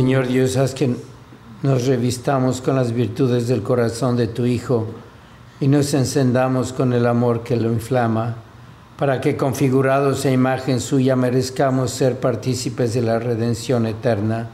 [0.00, 0.94] Señor Dios, haz que
[1.62, 4.86] nos revistamos con las virtudes del corazón de tu Hijo
[5.60, 8.36] y nos encendamos con el amor que lo inflama,
[8.96, 14.48] para que configurados a imagen suya merezcamos ser partícipes de la redención eterna.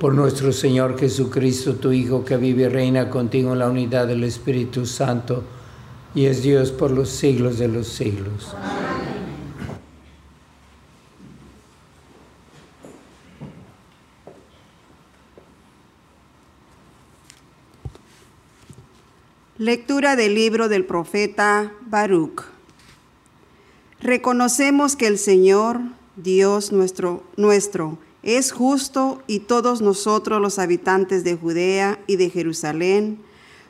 [0.00, 4.24] Por nuestro Señor Jesucristo, tu Hijo, que vive y reina contigo en la unidad del
[4.24, 5.44] Espíritu Santo,
[6.12, 8.52] y es Dios por los siglos de los siglos.
[19.62, 22.42] Lectura del libro del profeta Baruch.
[24.00, 25.78] Reconocemos que el Señor,
[26.16, 33.20] Dios nuestro, nuestro, es justo y todos nosotros los habitantes de Judea y de Jerusalén,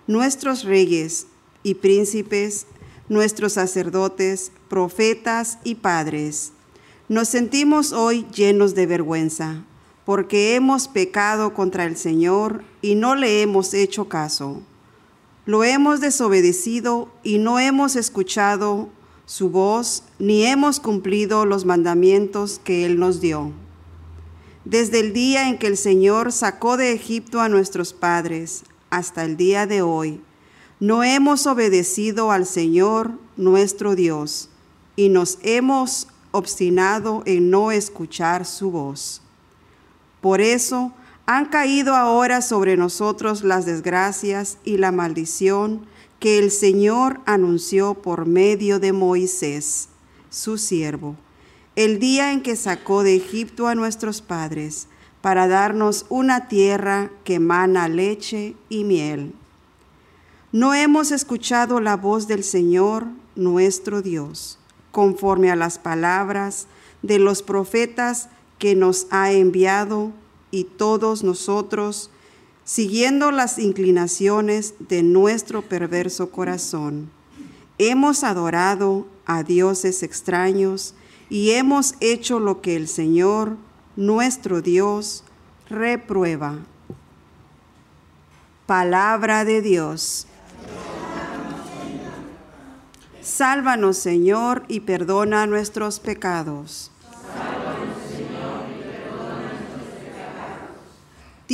[0.06, 1.26] nuestros reyes
[1.62, 2.64] y príncipes,
[3.10, 6.52] nuestros sacerdotes, profetas y padres,
[7.10, 9.62] nos sentimos hoy llenos de vergüenza,
[10.06, 14.62] porque hemos pecado contra el Señor y no le hemos hecho caso.
[15.44, 18.88] Lo hemos desobedecido y no hemos escuchado
[19.26, 23.50] su voz, ni hemos cumplido los mandamientos que Él nos dio.
[24.64, 29.36] Desde el día en que el Señor sacó de Egipto a nuestros padres hasta el
[29.36, 30.20] día de hoy,
[30.78, 34.48] no hemos obedecido al Señor nuestro Dios
[34.94, 39.22] y nos hemos obstinado en no escuchar su voz.
[40.20, 40.92] Por eso,
[41.36, 45.86] han caído ahora sobre nosotros las desgracias y la maldición
[46.20, 49.88] que el Señor anunció por medio de Moisés,
[50.28, 51.16] su siervo,
[51.74, 54.88] el día en que sacó de Egipto a nuestros padres
[55.22, 59.34] para darnos una tierra que mana leche y miel.
[60.52, 63.06] No hemos escuchado la voz del Señor
[63.36, 64.58] nuestro Dios,
[64.90, 66.66] conforme a las palabras
[67.00, 70.12] de los profetas que nos ha enviado
[70.52, 72.10] y todos nosotros,
[72.64, 77.10] siguiendo las inclinaciones de nuestro perverso corazón,
[77.78, 80.94] hemos adorado a dioses extraños
[81.28, 83.56] y hemos hecho lo que el Señor,
[83.96, 85.24] nuestro Dios,
[85.68, 86.58] reprueba.
[88.66, 90.28] Palabra de Dios.
[93.22, 96.91] Sálvanos, Señor, y perdona nuestros pecados.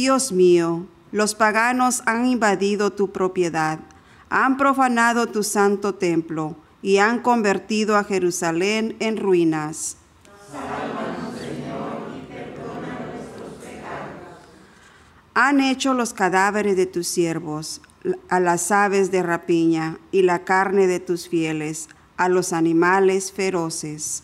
[0.01, 3.81] Dios mío, los paganos han invadido tu propiedad,
[4.31, 9.97] han profanado tu santo templo y han convertido a Jerusalén en ruinas.
[15.35, 17.81] Han hecho los cadáveres de tus siervos,
[18.29, 24.23] a las aves de rapiña y la carne de tus fieles, a los animales feroces.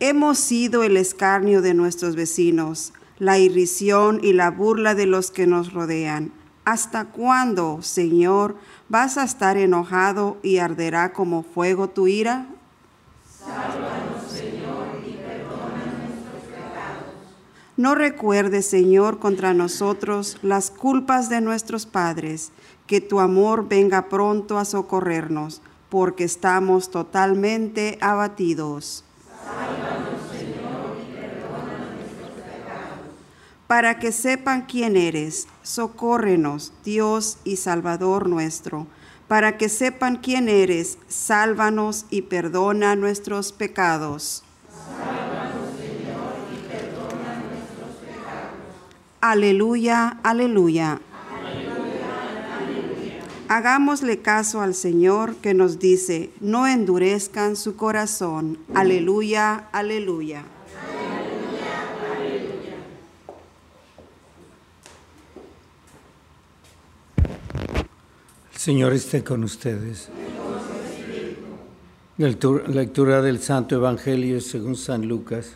[0.00, 5.46] Hemos sido el escarnio de nuestros vecinos, la irrisión y la burla de los que
[5.46, 6.32] nos rodean.
[6.64, 8.56] ¿Hasta cuándo, Señor,
[8.88, 12.48] vas a estar enojado y arderá como fuego tu ira?
[17.76, 22.50] No recuerdes, Señor, contra nosotros las culpas de nuestros padres,
[22.88, 29.04] que tu amor venga pronto a socorrernos, porque estamos totalmente abatidos.
[33.66, 38.86] Para que sepan quién eres, socórrenos, Dios y Salvador nuestro.
[39.26, 44.44] Para que sepan quién eres, sálvanos y perdona nuestros pecados.
[49.20, 51.00] Aleluya, aleluya.
[53.54, 58.58] Hagámosle caso al Señor que nos dice, no endurezcan su corazón.
[58.74, 60.42] Aleluya, aleluya.
[68.52, 70.08] El Señor esté con ustedes.
[72.18, 75.52] Lectura del Santo Evangelio según San Lucas.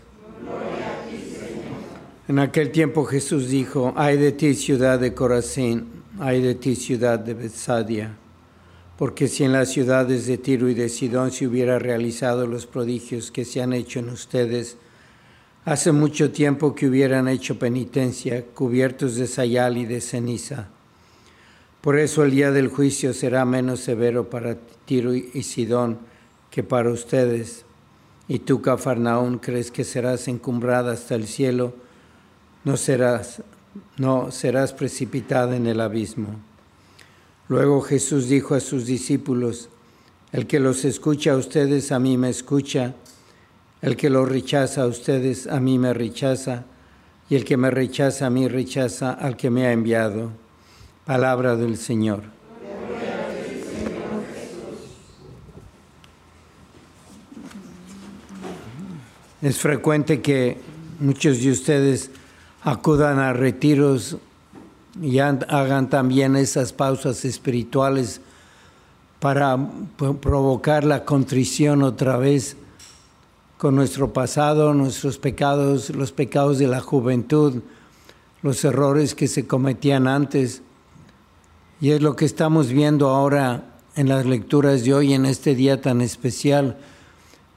[2.28, 7.18] En aquel tiempo Jesús dijo, ay de ti ciudad de Corazín, ay de ti ciudad
[7.18, 8.16] de Bethsadia,
[8.96, 13.30] porque si en las ciudades de Tiro y de Sidón se hubiera realizado los prodigios
[13.30, 14.76] que se han hecho en ustedes,
[15.64, 20.68] hace mucho tiempo que hubieran hecho penitencia, cubiertos de sayal y de ceniza.
[21.80, 25.98] Por eso el día del juicio será menos severo para Tiro y Sidón
[26.50, 27.64] que para ustedes.
[28.26, 31.72] Y tú, Cafarnaún, crees que serás encumbrada hasta el cielo,
[32.64, 33.42] no serás,
[33.96, 36.28] no serás precipitada en el abismo.
[37.48, 39.68] Luego Jesús dijo a sus discípulos,
[40.32, 42.94] el que los escucha a ustedes, a mí me escucha,
[43.80, 46.64] el que los rechaza a ustedes, a mí me rechaza,
[47.30, 50.30] y el que me rechaza a mí rechaza al que me ha enviado.
[51.04, 52.22] Palabra del Señor.
[59.40, 60.58] Es frecuente que
[60.98, 62.10] muchos de ustedes
[62.70, 64.18] acudan a retiros
[65.00, 68.20] y hagan también esas pausas espirituales
[69.20, 69.58] para
[70.20, 72.56] provocar la contrición otra vez
[73.56, 77.62] con nuestro pasado, nuestros pecados, los pecados de la juventud,
[78.42, 80.60] los errores que se cometían antes.
[81.80, 83.64] Y es lo que estamos viendo ahora
[83.96, 86.76] en las lecturas de hoy, en este día tan especial,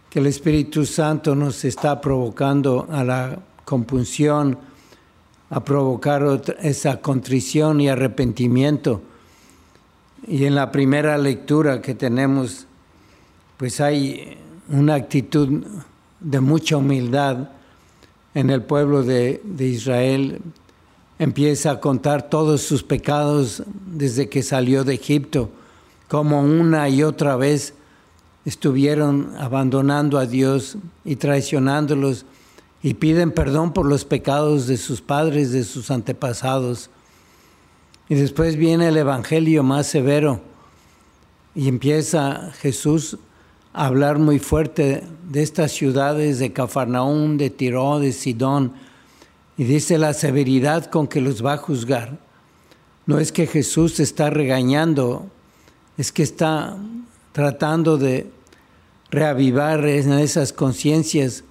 [0.09, 4.70] que el Espíritu Santo nos está provocando a la compunción,
[5.51, 9.01] a provocar esa contrición y arrepentimiento.
[10.25, 12.67] Y en la primera lectura que tenemos,
[13.57, 14.37] pues hay
[14.69, 15.63] una actitud
[16.21, 17.49] de mucha humildad
[18.33, 20.41] en el pueblo de, de, Israel.
[21.19, 25.49] Empieza a contar todos sus pecados desde que salió de Egipto,
[26.07, 27.73] como una y otra vez
[28.45, 32.25] estuvieron abandonando a Dios y traicionándolos
[32.83, 36.89] y piden perdón por los pecados de sus padres, de sus antepasados.
[38.09, 40.41] Y después viene el Evangelio más severo
[41.53, 43.17] y empieza Jesús
[43.73, 48.73] a hablar muy fuerte de estas ciudades de Cafarnaún, de Tiro, de Sidón,
[49.57, 52.17] y dice la severidad con que los va a juzgar.
[53.05, 55.27] No es que Jesús está regañando,
[55.97, 56.77] es que está
[57.31, 58.29] tratando de
[59.09, 61.43] reavivar en esas conciencias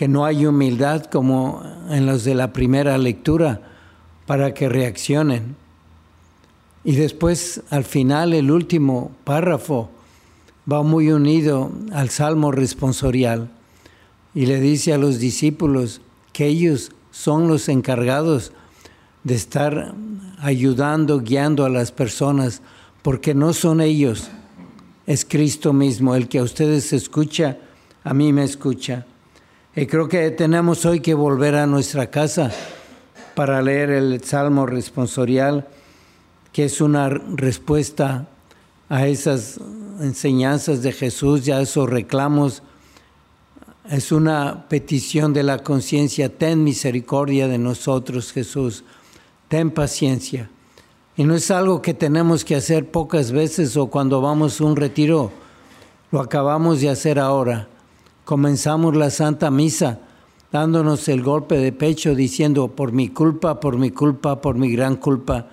[0.00, 3.60] que no hay humildad como en los de la primera lectura
[4.24, 5.56] para que reaccionen.
[6.84, 9.90] Y después, al final, el último párrafo
[10.72, 13.50] va muy unido al salmo responsorial.
[14.34, 16.00] y le dice a los discípulos
[16.32, 18.52] que ellos son los encargados
[19.22, 19.94] de estar
[20.38, 22.62] ayudando, guiando a las personas,
[23.02, 24.30] porque no son ellos,
[25.06, 27.58] es Cristo mismo, el que a ustedes escucha,
[28.02, 29.04] a mí me escucha.
[29.76, 32.50] Y creo que tenemos hoy que volver a nuestra casa
[33.36, 35.68] para leer el Salmo responsorial,
[36.52, 38.26] que es una respuesta
[38.88, 39.60] a esas
[40.00, 42.64] enseñanzas de Jesús y a esos reclamos.
[43.88, 48.82] Es una petición de la conciencia, ten misericordia de nosotros, Jesús,
[49.46, 50.50] ten paciencia.
[51.16, 54.74] Y no es algo que tenemos que hacer pocas veces o cuando vamos a un
[54.74, 55.30] retiro,
[56.10, 57.69] lo acabamos de hacer ahora.
[58.30, 59.98] Comenzamos la Santa Misa
[60.52, 64.94] dándonos el golpe de pecho diciendo, por mi culpa, por mi culpa, por mi gran
[64.94, 65.48] culpa,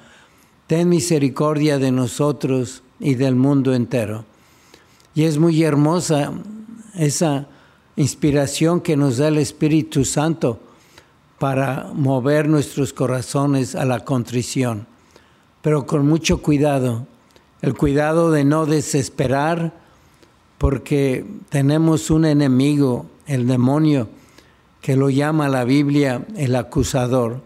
[0.68, 4.26] ten misericordia de nosotros y del mundo entero.
[5.16, 6.34] Y es muy hermosa
[6.94, 7.48] esa
[7.96, 10.60] inspiración que nos da el Espíritu Santo
[11.40, 14.86] para mover nuestros corazones a la contrición,
[15.64, 17.08] pero con mucho cuidado,
[17.64, 19.87] el cuidado de no desesperar,
[20.58, 24.10] porque tenemos un enemigo, el demonio,
[24.82, 27.42] que lo llama la Biblia el acusador,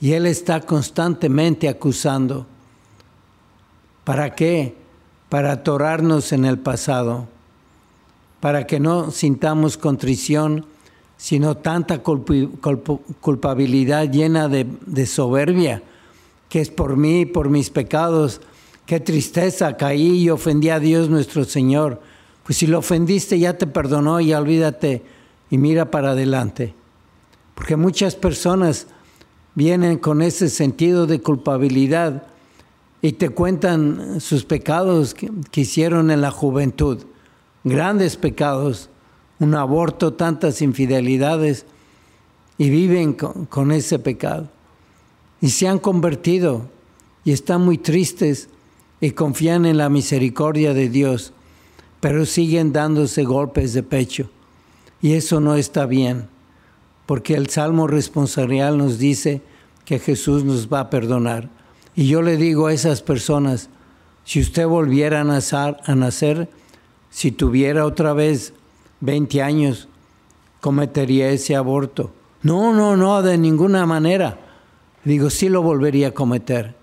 [0.00, 2.46] y él está constantemente acusando.
[4.04, 4.76] ¿Para qué?
[5.28, 7.26] Para atorarnos en el pasado,
[8.40, 10.66] para que no sintamos contrición,
[11.16, 15.82] sino tanta culpabilidad llena de, de, soberbia,
[16.48, 18.40] que es por mí, por mis pecados.
[18.86, 22.00] Qué tristeza, caí y ofendí a Dios nuestro Señor.
[22.48, 25.02] Pues si lo ofendiste, ya te perdonó, ya olvídate
[25.50, 26.74] y mira para adelante.
[27.54, 28.86] Porque muchas personas
[29.54, 32.22] vienen con ese sentido de culpabilidad
[33.02, 37.04] y te cuentan sus pecados que, hicieron en la juventud,
[37.64, 38.88] grandes pecados,
[39.40, 41.66] un aborto, tantas infidelidades,
[42.56, 44.48] y viven con, ese pecado.
[45.42, 46.70] Y se han convertido
[47.26, 48.48] y están muy tristes
[49.02, 51.34] y confían en la misericordia de Dios,
[52.00, 54.30] pero siguen dándose golpes de pecho.
[55.00, 56.28] Y eso no está bien,
[57.06, 59.42] porque el Salmo responsorial nos dice
[59.84, 61.48] que Jesús nos va a perdonar.
[61.94, 63.70] Y yo le digo a esas personas,
[64.24, 66.48] si usted volviera a nacer, a nacer
[67.10, 68.52] si tuviera otra vez
[69.00, 69.88] 20 años,
[70.60, 72.12] cometería ese aborto.
[72.42, 74.38] No, no, no, de ninguna manera.
[75.04, 76.76] Digo, sí lo volvería a cometer.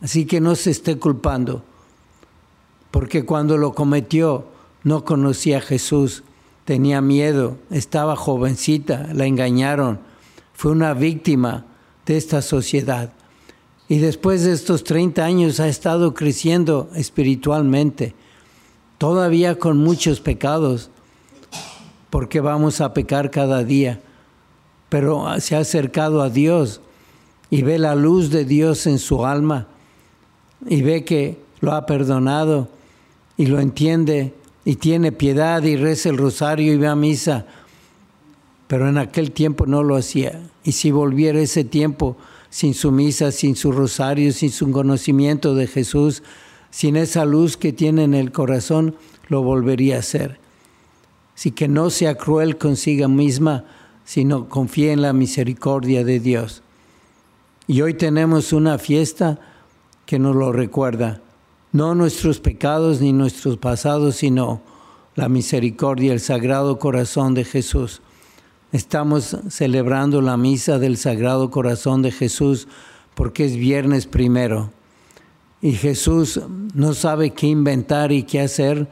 [0.00, 1.62] Así que no se esté culpando,
[2.90, 4.46] porque cuando lo cometió
[4.82, 6.22] no conocía a Jesús,
[6.64, 10.00] tenía miedo, estaba jovencita, la engañaron,
[10.52, 11.66] fue una víctima
[12.06, 13.12] de esta sociedad.
[13.88, 18.14] Y después de estos 30 años ha estado creciendo espiritualmente
[18.98, 20.90] todavía con muchos pecados,
[22.10, 24.00] porque vamos a pecar cada día,
[24.88, 26.80] pero se ha acercado a Dios
[27.50, 29.68] y ve la luz de Dios en su alma
[30.66, 32.68] y ve que lo ha perdonado
[33.36, 34.34] y lo entiende
[34.64, 37.46] y tiene piedad y reza el rosario y ve a misa,
[38.66, 40.40] pero en aquel tiempo no lo hacía.
[40.64, 42.16] Y si volviera ese tiempo
[42.50, 46.22] sin su misa, sin su rosario, sin su conocimiento de Jesús,
[46.70, 48.96] sin esa luz que tiene en el corazón,
[49.28, 50.38] lo volvería a hacer.
[51.36, 53.64] Así que no sea cruel consigo misma,
[54.04, 56.62] sino confíe en la misericordia de Dios.
[57.66, 59.38] Y hoy tenemos una fiesta
[60.06, 61.20] que nos lo recuerda.
[61.76, 64.62] No nuestros pecados ni nuestros pasados, sino
[65.14, 68.00] la misericordia, el sagrado corazón de Jesús.
[68.72, 72.66] Estamos celebrando la misa del Sagrado Corazón de Jesús
[73.14, 74.70] porque es viernes primero
[75.60, 76.40] y Jesús
[76.72, 78.88] no sabe qué inventar y qué hacer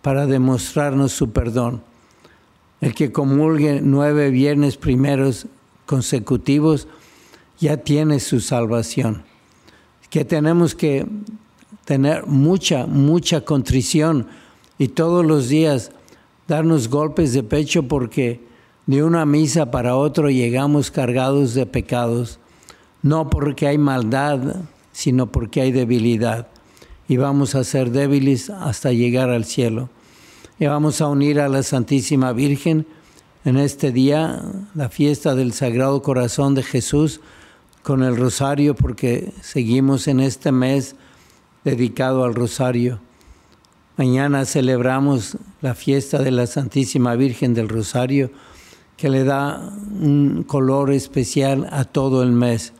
[0.00, 1.82] para demostrarnos su perdón.
[2.80, 5.48] El que comulgue nueve viernes primeros
[5.86, 6.86] consecutivos
[7.58, 9.24] ya tiene su salvación.
[10.08, 11.04] Que tenemos que
[11.88, 14.26] tener mucha, mucha contrición
[14.76, 15.90] y todos los días
[16.46, 18.42] darnos golpes de pecho porque
[18.84, 22.40] de una misa para otro llegamos cargados de pecados,
[23.00, 24.56] no porque hay maldad,
[24.92, 26.48] sino porque hay debilidad.
[27.08, 29.88] Y vamos a ser débiles hasta llegar al cielo.
[30.58, 32.86] Y vamos a unir a la Santísima Virgen
[33.46, 34.42] en este día,
[34.74, 37.22] la fiesta del Sagrado Corazón de Jesús,
[37.82, 40.94] con el rosario, porque seguimos en este mes
[41.68, 43.00] dedicado al rosario.
[43.96, 48.30] Mañana celebramos la fiesta de la Santísima Virgen del Rosario,
[48.96, 52.72] que le da un color especial a todo el mes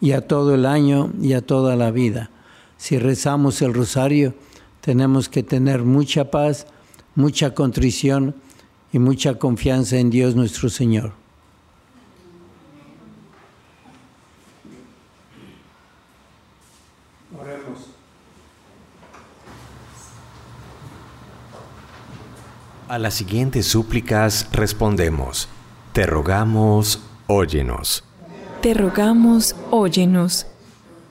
[0.00, 2.30] y a todo el año y a toda la vida.
[2.76, 4.34] Si rezamos el rosario,
[4.80, 6.66] tenemos que tener mucha paz,
[7.14, 8.34] mucha contrición
[8.92, 11.23] y mucha confianza en Dios nuestro Señor.
[22.86, 25.48] A las siguientes súplicas respondemos,
[25.94, 28.04] te rogamos, óyenos,
[28.60, 30.46] Te rogamos, óyenos,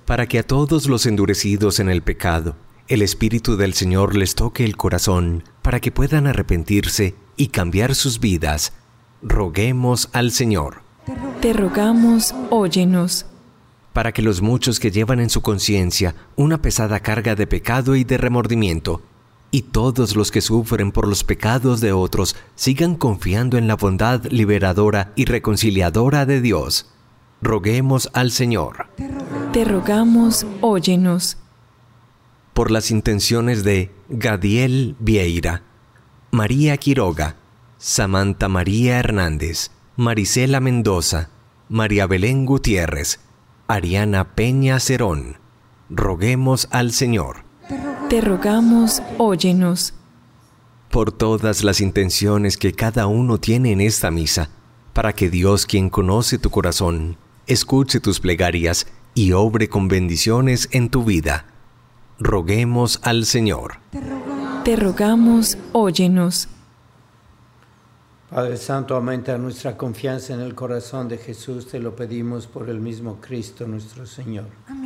[0.06, 2.56] para que a todos los endurecidos en el pecado,
[2.88, 8.20] el Espíritu del Señor les toque el corazón, para que puedan arrepentirse y cambiar sus
[8.20, 8.74] vidas.
[9.24, 10.84] Roguemos al Señor,
[11.42, 13.26] te rogamos, óyenos,
[13.94, 18.04] para que los muchos que llevan en su conciencia una pesada carga de pecado y
[18.04, 19.02] de remordimiento,
[19.54, 24.26] y todos los que sufren por los pecados de otros sigan confiando en la bondad
[24.26, 26.90] liberadora y reconciliadora de Dios.
[27.42, 28.88] Roguemos al Señor
[29.54, 31.38] te rogamos, óyenos,
[32.56, 35.62] por las intenciones de Gadiel Vieira,
[36.32, 37.36] María Quiroga,
[37.78, 41.30] Samantha María Hernández, Marisela Mendoza,
[41.70, 43.20] María Belén Gutiérrez,
[43.68, 45.38] Ariana Peña Cerón.
[45.92, 47.43] Roguemos al Señor
[48.14, 49.96] te rogamos, óyenos,
[50.92, 54.52] por todas las intenciones que cada uno tiene en esta misa,
[54.94, 57.18] para que Dios, quien conoce tu corazón,
[57.48, 61.48] escuche tus plegarias y obre con bendiciones en tu vida.
[62.20, 63.80] Roguemos al Señor.
[64.64, 66.50] te rogamos, óyenos,
[68.30, 72.80] Padre Santo, aumenta nuestra confianza en el corazón de Jesús, te lo pedimos por el
[72.80, 74.46] mismo Cristo nuestro Señor.
[74.70, 74.84] En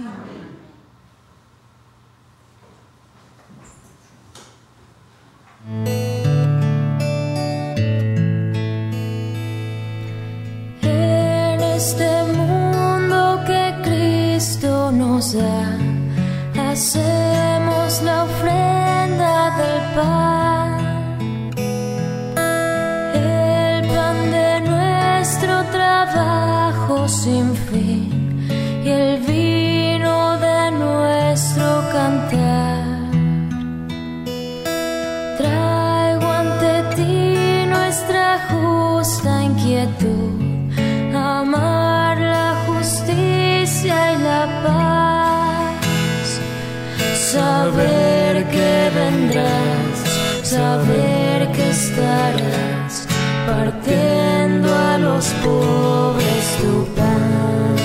[50.58, 53.08] saber que estarás
[53.46, 57.76] partiendo a los pobres tu pan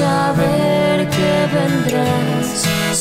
[0.00, 2.46] saber que vendrás,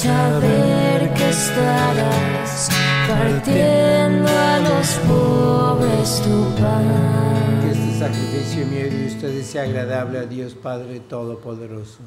[0.05, 2.69] saber que estarás
[3.07, 7.71] partiendo a los pobres tu Que pan.
[7.71, 11.99] este sacrificio mío y de ustedes sea agradable a Dios Padre Todopoderoso.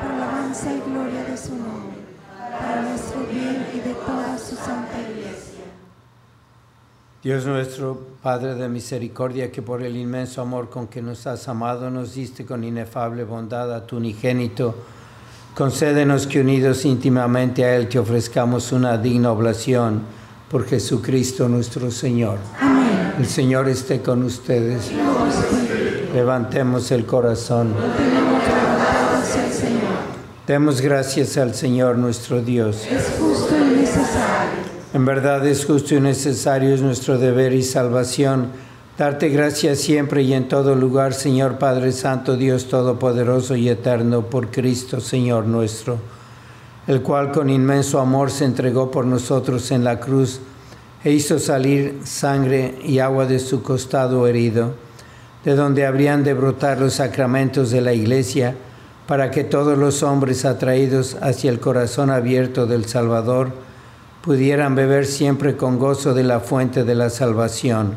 [0.00, 1.89] por la alabanza y gloria de su nombre,
[2.60, 5.64] para nuestro bien y de toda su santa iglesia.
[7.22, 11.90] Dios nuestro, Padre de misericordia, que por el inmenso amor con que nos has amado,
[11.90, 14.74] nos diste con inefable bondad a tu unigénito,
[15.54, 20.02] concédenos que unidos íntimamente a Él te ofrezcamos una digna oblación
[20.50, 22.38] por Jesucristo nuestro Señor.
[22.60, 23.14] Amén.
[23.18, 24.90] El Señor esté con ustedes.
[26.12, 27.74] Levantemos el corazón.
[30.50, 32.84] Demos gracias al Señor nuestro Dios.
[32.90, 34.58] Es justo y necesario.
[34.92, 38.48] En verdad es justo y necesario, es nuestro deber y salvación.
[38.98, 44.50] Darte gracias siempre y en todo lugar, Señor Padre Santo, Dios Todopoderoso y Eterno, por
[44.50, 45.98] Cristo, Señor nuestro,
[46.88, 50.40] el cual con inmenso amor se entregó por nosotros en la cruz
[51.04, 54.74] e hizo salir sangre y agua de su costado herido,
[55.44, 58.56] de donde habrían de brotar los sacramentos de la Iglesia,
[59.10, 63.50] para que todos los hombres atraídos hacia el corazón abierto del Salvador,
[64.22, 67.96] pudieran beber siempre con gozo de la fuente de la salvación.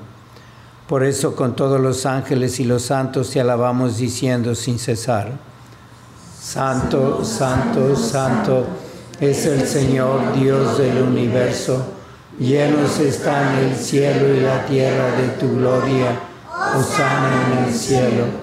[0.87, 5.33] Por eso con todos los ángeles y los santos te alabamos diciendo sin cesar,
[6.41, 8.65] Santo, Santo, Santo
[9.19, 11.79] es el Señor Dios del universo,
[12.39, 16.07] llenos están el cielo y la tierra de tu gloria,
[16.75, 18.42] Osana en el cielo,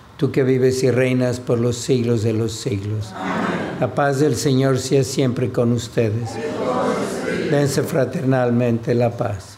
[0.21, 3.11] tú que vives y reinas por los siglos de los siglos.
[3.79, 6.29] La paz del Señor sea siempre con ustedes.
[7.49, 9.57] Dense fraternalmente la paz.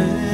[0.00, 0.29] say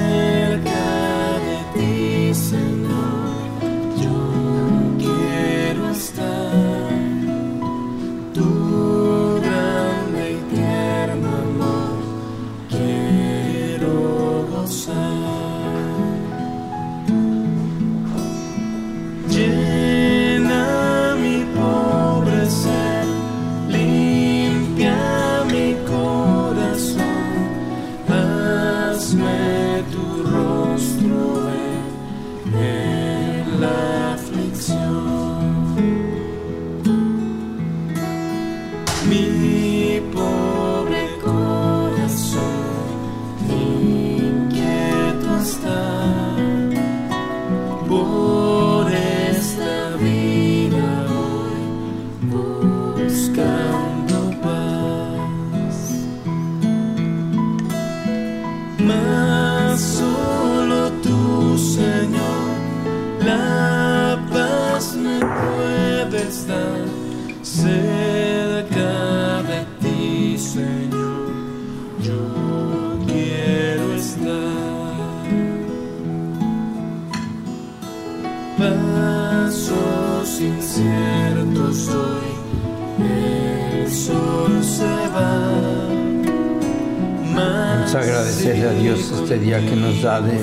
[87.98, 90.38] agradecerle a Dios este día que nos da de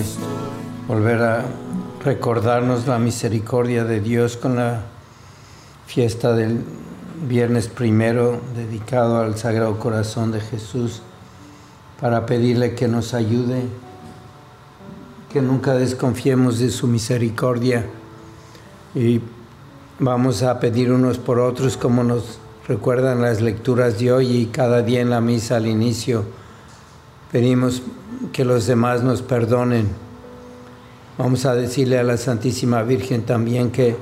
[0.88, 1.46] volver a
[2.04, 4.82] recordarnos la misericordia de Dios con la
[5.86, 6.62] fiesta del
[7.28, 11.02] viernes primero dedicado al Sagrado Corazón de Jesús
[12.02, 13.64] para pedirle que nos ayude,
[15.32, 17.86] que nunca desconfiemos de su misericordia.
[18.96, 19.22] Y
[20.00, 24.82] vamos a pedir unos por otros como nos recuerdan las lecturas de hoy y cada
[24.82, 26.26] día en la misa al inicio
[27.34, 27.82] pedimos
[28.32, 29.88] que los demás nos perdonen.
[31.18, 33.98] Vamos a decirle a la Santísima Virgen también que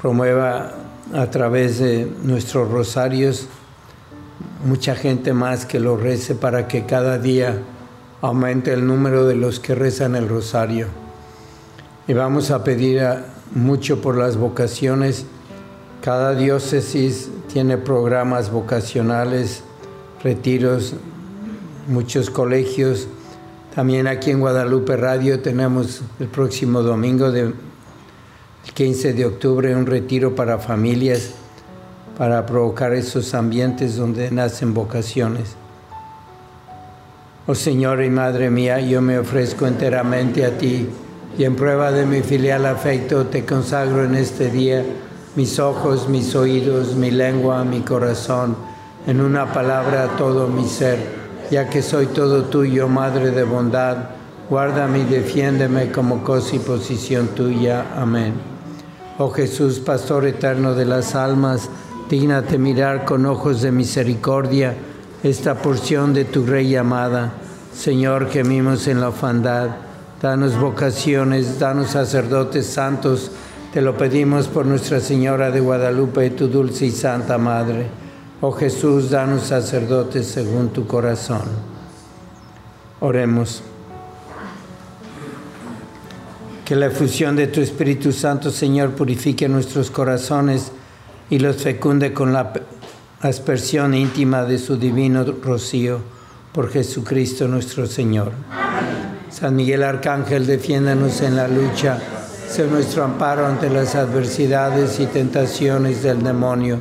[0.00, 0.74] promueva
[1.14, 3.48] a través de nuestros rosarios
[4.66, 7.58] mucha gente más que lo rece para que cada día
[8.20, 10.88] aumente el número de los que rezan el rosario.
[12.06, 13.02] Y vamos a pedir
[13.54, 15.24] mucho por las vocaciones.
[16.02, 19.62] Cada diócesis tiene programas vocacionales,
[20.22, 20.96] retiros,
[21.88, 23.08] muchos colegios.
[23.74, 27.52] También aquí en Guadalupe Radio tenemos el próximo domingo de
[28.64, 31.32] el 15 de octubre un retiro para familias
[32.16, 35.56] para provocar esos ambientes donde nacen vocaciones.
[37.46, 40.88] Oh Señor y Madre mía, yo me ofrezco enteramente a ti
[41.36, 44.84] y en prueba de mi filial afecto te consagro en este día
[45.34, 48.54] mis ojos, mis oídos, mi lengua, mi corazón,
[49.06, 53.96] en una palabra todo mi ser, ya que soy todo tuyo, Madre de bondad,
[54.48, 57.86] guárdame y defiéndeme como cosa y posición tuya.
[57.96, 58.34] Amén.
[59.18, 61.68] Oh Jesús, Pastor eterno de las almas,
[62.08, 64.74] dígnate mirar con ojos de misericordia
[65.22, 67.32] esta porción de tu Rey amada.
[67.74, 69.70] Señor, gemimos en la orfandad.
[70.20, 73.30] Danos vocaciones, danos sacerdotes santos.
[73.72, 78.01] Te lo pedimos por Nuestra Señora de Guadalupe, tu dulce y santa Madre.
[78.44, 81.42] Oh Jesús, danos sacerdotes según tu corazón.
[82.98, 83.62] Oremos.
[86.64, 90.72] Que la efusión de tu Espíritu Santo, Señor, purifique nuestros corazones
[91.30, 92.52] y los fecunde con la
[93.20, 96.00] aspersión íntima de su divino rocío.
[96.52, 98.32] Por Jesucristo nuestro Señor.
[99.30, 101.96] San Miguel Arcángel, defiéndanos en la lucha.
[102.48, 106.80] Sé nuestro amparo ante las adversidades y tentaciones del demonio.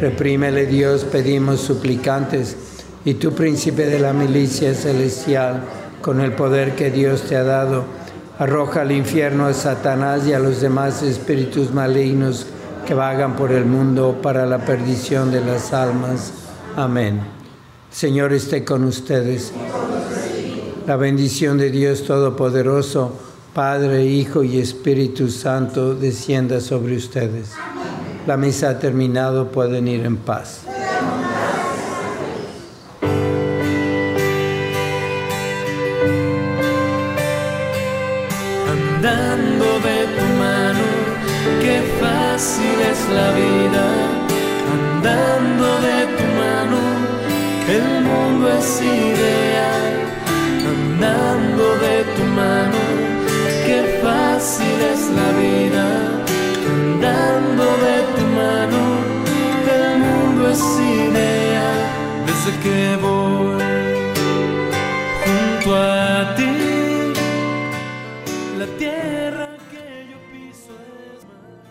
[0.00, 2.56] Reprímele Dios, pedimos suplicantes.
[3.04, 5.62] Y tú, príncipe de la milicia celestial,
[6.02, 7.84] con el poder que Dios te ha dado,
[8.38, 12.46] arroja al infierno a Satanás y a los demás espíritus malignos
[12.86, 16.32] que vagan por el mundo para la perdición de las almas.
[16.76, 17.20] Amén.
[17.90, 19.52] Señor esté con ustedes.
[20.86, 23.12] La bendición de Dios Todopoderoso,
[23.54, 27.52] Padre, Hijo y Espíritu Santo, descienda sobre ustedes.
[28.26, 30.62] La misa ha terminado, pueden ir en paz.